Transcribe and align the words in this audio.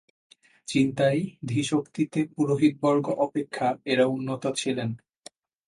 চিন্তায়, 0.67 1.21
ধীশক্তিতে 1.45 2.19
পুরোহিতবর্গ 2.35 3.05
অপেক্ষা 3.17 3.67
এঁরা 3.85 4.05
উন্নত 4.07 4.43
ছিলেন। 4.55 4.89